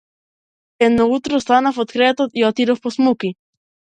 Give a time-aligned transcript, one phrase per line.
[0.85, 3.33] Едно утро станав од креветот и отидов по смоки.